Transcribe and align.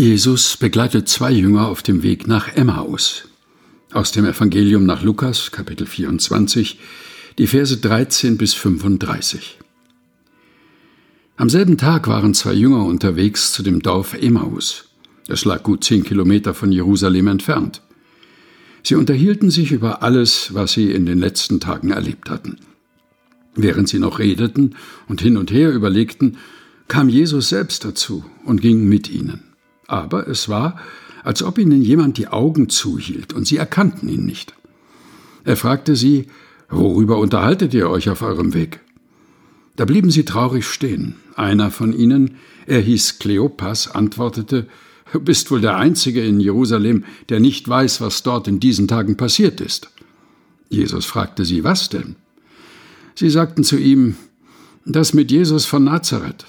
Jesus 0.00 0.56
begleitet 0.56 1.08
zwei 1.08 1.32
Jünger 1.32 1.66
auf 1.66 1.82
dem 1.82 2.04
Weg 2.04 2.28
nach 2.28 2.54
Emmaus. 2.54 3.24
Aus 3.92 4.12
dem 4.12 4.26
Evangelium 4.26 4.86
nach 4.86 5.02
Lukas, 5.02 5.50
Kapitel 5.50 5.88
24, 5.88 6.78
die 7.36 7.48
Verse 7.48 7.76
13 7.76 8.38
bis 8.38 8.54
35. 8.54 9.58
Am 11.36 11.50
selben 11.50 11.78
Tag 11.78 12.06
waren 12.06 12.32
zwei 12.32 12.52
Jünger 12.52 12.84
unterwegs 12.84 13.52
zu 13.52 13.64
dem 13.64 13.82
Dorf 13.82 14.14
Emmaus. 14.14 14.84
Es 15.26 15.44
lag 15.44 15.64
gut 15.64 15.82
zehn 15.82 16.04
Kilometer 16.04 16.54
von 16.54 16.70
Jerusalem 16.70 17.26
entfernt. 17.26 17.82
Sie 18.84 18.94
unterhielten 18.94 19.50
sich 19.50 19.72
über 19.72 20.04
alles, 20.04 20.54
was 20.54 20.74
sie 20.74 20.92
in 20.92 21.06
den 21.06 21.18
letzten 21.18 21.58
Tagen 21.58 21.90
erlebt 21.90 22.30
hatten. 22.30 22.58
Während 23.56 23.88
sie 23.88 23.98
noch 23.98 24.20
redeten 24.20 24.76
und 25.08 25.20
hin 25.20 25.36
und 25.36 25.50
her 25.50 25.72
überlegten, 25.72 26.36
kam 26.86 27.08
Jesus 27.08 27.48
selbst 27.48 27.84
dazu 27.84 28.24
und 28.44 28.60
ging 28.60 28.88
mit 28.88 29.10
ihnen 29.10 29.47
aber 29.88 30.28
es 30.28 30.48
war, 30.48 30.78
als 31.24 31.42
ob 31.42 31.58
ihnen 31.58 31.82
jemand 31.82 32.16
die 32.16 32.28
Augen 32.28 32.68
zuhielt, 32.68 33.32
und 33.32 33.46
sie 33.46 33.56
erkannten 33.56 34.08
ihn 34.08 34.24
nicht. 34.24 34.54
Er 35.44 35.56
fragte 35.56 35.96
sie, 35.96 36.26
Worüber 36.70 37.18
unterhaltet 37.18 37.72
ihr 37.72 37.88
euch 37.88 38.10
auf 38.10 38.20
eurem 38.22 38.52
Weg? 38.52 38.80
Da 39.76 39.86
blieben 39.86 40.10
sie 40.10 40.24
traurig 40.24 40.66
stehen. 40.66 41.16
Einer 41.34 41.70
von 41.70 41.94
ihnen, 41.94 42.36
er 42.66 42.80
hieß 42.80 43.18
Kleopas, 43.18 43.90
antwortete, 43.90 44.66
Du 45.12 45.20
bist 45.20 45.50
wohl 45.50 45.62
der 45.62 45.76
Einzige 45.76 46.22
in 46.22 46.38
Jerusalem, 46.38 47.04
der 47.30 47.40
nicht 47.40 47.66
weiß, 47.66 48.02
was 48.02 48.22
dort 48.22 48.46
in 48.46 48.60
diesen 48.60 48.88
Tagen 48.88 49.16
passiert 49.16 49.62
ist. 49.62 49.90
Jesus 50.68 51.06
fragte 51.06 51.46
sie, 51.46 51.64
was 51.64 51.88
denn? 51.88 52.16
Sie 53.14 53.30
sagten 53.30 53.64
zu 53.64 53.78
ihm, 53.78 54.16
das 54.84 55.14
mit 55.14 55.30
Jesus 55.30 55.64
von 55.64 55.84
Nazareth. 55.84 56.44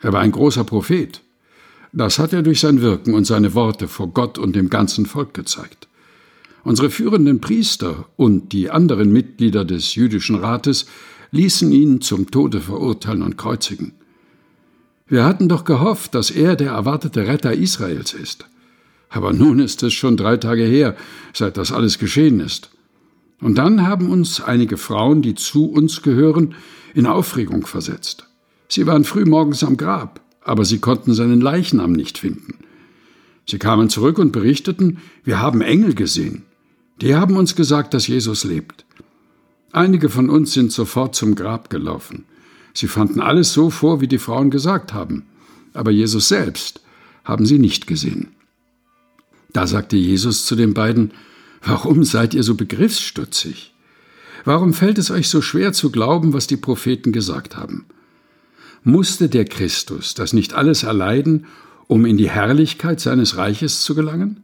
Er 0.00 0.12
war 0.12 0.20
ein 0.20 0.32
großer 0.32 0.64
Prophet. 0.64 1.20
Das 1.92 2.18
hat 2.18 2.32
er 2.32 2.42
durch 2.42 2.60
sein 2.60 2.82
Wirken 2.82 3.14
und 3.14 3.24
seine 3.24 3.54
Worte 3.54 3.88
vor 3.88 4.08
Gott 4.08 4.38
und 4.38 4.54
dem 4.54 4.70
ganzen 4.70 5.06
Volk 5.06 5.34
gezeigt. 5.34 5.88
Unsere 6.62 6.90
führenden 6.90 7.40
Priester 7.40 8.06
und 8.16 8.52
die 8.52 8.70
anderen 8.70 9.12
Mitglieder 9.12 9.64
des 9.64 9.94
jüdischen 9.94 10.36
Rates 10.36 10.86
ließen 11.32 11.72
ihn 11.72 12.00
zum 12.00 12.30
Tode 12.30 12.60
verurteilen 12.60 13.22
und 13.22 13.36
kreuzigen. 13.36 13.92
Wir 15.08 15.24
hatten 15.24 15.48
doch 15.48 15.64
gehofft, 15.64 16.14
dass 16.14 16.30
er 16.30 16.54
der 16.54 16.72
erwartete 16.72 17.26
Retter 17.26 17.52
Israels 17.52 18.12
ist. 18.12 18.46
Aber 19.08 19.32
nun 19.32 19.58
ist 19.58 19.82
es 19.82 19.92
schon 19.92 20.16
drei 20.16 20.36
Tage 20.36 20.62
her, 20.62 20.96
seit 21.32 21.56
das 21.56 21.72
alles 21.72 21.98
geschehen 21.98 22.38
ist. 22.38 22.70
Und 23.40 23.56
dann 23.56 23.86
haben 23.86 24.10
uns 24.10 24.40
einige 24.40 24.76
Frauen, 24.76 25.22
die 25.22 25.34
zu 25.34 25.68
uns 25.68 26.02
gehören, 26.02 26.54
in 26.94 27.06
Aufregung 27.06 27.66
versetzt. 27.66 28.28
Sie 28.68 28.86
waren 28.86 29.02
früh 29.02 29.24
morgens 29.24 29.64
am 29.64 29.76
Grab 29.76 30.20
aber 30.50 30.64
sie 30.64 30.80
konnten 30.80 31.14
seinen 31.14 31.40
Leichnam 31.40 31.92
nicht 31.92 32.18
finden. 32.18 32.54
Sie 33.46 33.60
kamen 33.60 33.88
zurück 33.88 34.18
und 34.18 34.32
berichteten, 34.32 34.98
wir 35.22 35.40
haben 35.40 35.60
Engel 35.60 35.94
gesehen. 35.94 36.42
Die 37.00 37.14
haben 37.14 37.36
uns 37.36 37.54
gesagt, 37.54 37.94
dass 37.94 38.08
Jesus 38.08 38.42
lebt. 38.42 38.84
Einige 39.70 40.08
von 40.08 40.28
uns 40.28 40.52
sind 40.52 40.72
sofort 40.72 41.14
zum 41.14 41.36
Grab 41.36 41.70
gelaufen. 41.70 42.24
Sie 42.74 42.88
fanden 42.88 43.20
alles 43.20 43.52
so 43.52 43.70
vor, 43.70 44.00
wie 44.00 44.08
die 44.08 44.18
Frauen 44.18 44.50
gesagt 44.50 44.92
haben, 44.92 45.24
aber 45.72 45.92
Jesus 45.92 46.26
selbst 46.26 46.80
haben 47.22 47.46
sie 47.46 47.60
nicht 47.60 47.86
gesehen. 47.86 48.32
Da 49.52 49.68
sagte 49.68 49.96
Jesus 49.96 50.46
zu 50.46 50.56
den 50.56 50.74
beiden, 50.74 51.12
Warum 51.62 52.02
seid 52.02 52.34
ihr 52.34 52.42
so 52.42 52.56
begriffsstutzig? 52.56 53.72
Warum 54.44 54.74
fällt 54.74 54.98
es 54.98 55.12
euch 55.12 55.28
so 55.28 55.42
schwer 55.42 55.72
zu 55.72 55.92
glauben, 55.92 56.32
was 56.32 56.48
die 56.48 56.56
Propheten 56.56 57.12
gesagt 57.12 57.56
haben? 57.56 57.84
Musste 58.82 59.28
der 59.28 59.44
Christus 59.44 60.14
das 60.14 60.32
nicht 60.32 60.54
alles 60.54 60.82
erleiden, 60.82 61.46
um 61.86 62.06
in 62.06 62.16
die 62.16 62.30
Herrlichkeit 62.30 63.00
seines 63.00 63.36
Reiches 63.36 63.82
zu 63.82 63.94
gelangen? 63.94 64.42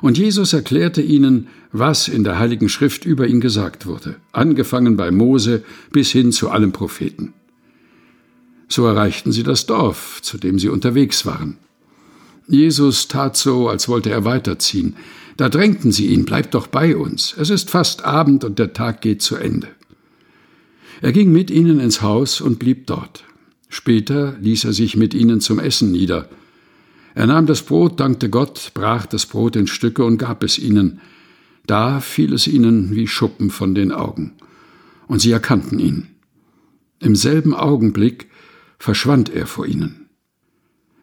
Und 0.00 0.18
Jesus 0.18 0.52
erklärte 0.52 1.02
ihnen, 1.02 1.48
was 1.72 2.08
in 2.08 2.24
der 2.24 2.38
Heiligen 2.38 2.68
Schrift 2.68 3.04
über 3.04 3.26
ihn 3.26 3.40
gesagt 3.40 3.86
wurde, 3.86 4.16
angefangen 4.32 4.96
bei 4.96 5.10
Mose 5.10 5.64
bis 5.90 6.10
hin 6.10 6.32
zu 6.32 6.50
allen 6.50 6.72
Propheten. 6.72 7.34
So 8.68 8.86
erreichten 8.86 9.32
sie 9.32 9.42
das 9.42 9.66
Dorf, 9.66 10.20
zu 10.22 10.38
dem 10.38 10.58
sie 10.58 10.68
unterwegs 10.68 11.24
waren. 11.24 11.56
Jesus 12.46 13.08
tat 13.08 13.36
so, 13.36 13.68
als 13.68 13.88
wollte 13.88 14.10
er 14.10 14.24
weiterziehen. 14.24 14.96
Da 15.36 15.48
drängten 15.48 15.92
sie 15.92 16.08
ihn, 16.08 16.24
bleib 16.24 16.50
doch 16.50 16.66
bei 16.66 16.96
uns. 16.96 17.34
Es 17.38 17.50
ist 17.50 17.70
fast 17.70 18.04
Abend 18.04 18.44
und 18.44 18.58
der 18.58 18.72
Tag 18.72 19.00
geht 19.00 19.22
zu 19.22 19.36
Ende. 19.36 19.68
Er 21.00 21.12
ging 21.12 21.32
mit 21.32 21.50
ihnen 21.50 21.80
ins 21.80 22.02
Haus 22.02 22.40
und 22.40 22.58
blieb 22.58 22.86
dort. 22.86 23.24
Später 23.68 24.36
ließ 24.40 24.64
er 24.64 24.72
sich 24.72 24.96
mit 24.96 25.14
ihnen 25.14 25.40
zum 25.40 25.58
Essen 25.58 25.92
nieder. 25.92 26.28
Er 27.14 27.26
nahm 27.26 27.46
das 27.46 27.62
Brot, 27.62 28.00
dankte 28.00 28.30
Gott, 28.30 28.72
brach 28.74 29.06
das 29.06 29.26
Brot 29.26 29.56
in 29.56 29.66
Stücke 29.66 30.04
und 30.04 30.18
gab 30.18 30.42
es 30.42 30.58
ihnen. 30.58 31.00
Da 31.66 32.00
fiel 32.00 32.32
es 32.32 32.46
ihnen 32.46 32.94
wie 32.94 33.06
Schuppen 33.06 33.50
von 33.50 33.74
den 33.74 33.92
Augen. 33.92 34.32
Und 35.06 35.20
sie 35.20 35.32
erkannten 35.32 35.78
ihn. 35.78 36.08
Im 37.00 37.14
selben 37.14 37.54
Augenblick 37.54 38.28
verschwand 38.78 39.28
er 39.28 39.46
vor 39.46 39.66
ihnen. 39.66 40.08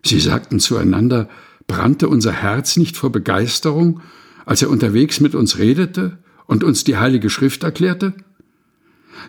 Sie 0.03 0.19
sagten 0.19 0.59
zueinander, 0.59 1.29
brannte 1.67 2.07
unser 2.07 2.31
Herz 2.31 2.77
nicht 2.77 2.97
vor 2.97 3.11
Begeisterung, 3.11 4.01
als 4.45 4.61
er 4.61 4.69
unterwegs 4.69 5.19
mit 5.19 5.35
uns 5.35 5.57
redete 5.57 6.19
und 6.45 6.63
uns 6.63 6.83
die 6.83 6.97
Heilige 6.97 7.29
Schrift 7.29 7.63
erklärte? 7.63 8.13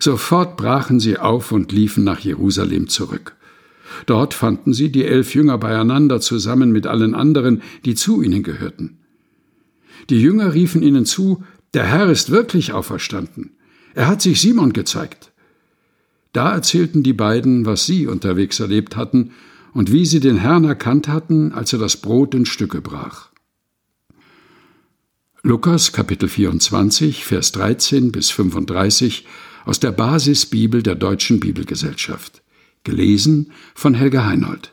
Sofort 0.01 0.57
brachen 0.57 1.01
sie 1.01 1.19
auf 1.19 1.53
und 1.53 1.73
liefen 1.73 2.05
nach 2.05 2.21
Jerusalem 2.21 2.89
zurück. 2.89 3.37
Dort 4.07 4.35
fanden 4.35 4.73
sie 4.73 4.91
die 4.91 5.05
elf 5.05 5.35
Jünger 5.35 5.59
beieinander 5.59 6.21
zusammen 6.21 6.73
mit 6.73 6.87
allen 6.87 7.15
anderen, 7.15 7.63
die 7.85 7.95
zu 7.95 8.23
ihnen 8.23 8.43
gehörten. 8.43 8.99
Die 10.11 10.21
Jünger 10.21 10.55
riefen 10.55 10.83
ihnen 10.83 11.07
zu, 11.07 11.45
der 11.75 11.85
Herr 11.85 12.11
ist 12.11 12.31
wirklich 12.31 12.73
auferstanden. 12.73 13.53
Er 13.95 14.09
hat 14.09 14.23
sich 14.23 14.41
Simon 14.41 14.73
gezeigt. 14.73 15.33
Da 16.33 16.53
erzählten 16.53 17.03
die 17.03 17.15
beiden, 17.15 17.65
was 17.65 17.87
sie 17.87 18.07
unterwegs 18.07 18.61
erlebt 18.61 18.97
hatten 18.97 19.33
und 19.73 19.91
wie 19.93 20.05
sie 20.05 20.21
den 20.21 20.37
Herrn 20.37 20.65
erkannt 20.65 21.09
hatten, 21.09 21.53
als 21.53 21.73
er 21.73 21.79
das 21.79 21.97
Brot 21.97 22.35
in 22.35 22.45
Stücke 22.45 22.81
brach. 22.81 23.31
Lukas 25.43 25.93
Kapitel 25.93 26.29
24, 26.29 27.25
Vers 27.25 27.53
13 27.53 28.11
bis 28.13 28.31
35 28.31 29.27
aus 29.67 29.81
der 29.81 29.93
Basisbibel 29.93 30.83
der 30.83 30.95
Deutschen 30.95 31.41
Bibelgesellschaft. 31.41 32.41
Gelesen 32.85 33.53
von 33.75 33.95
Helga 33.95 34.25
Heinold. 34.25 34.73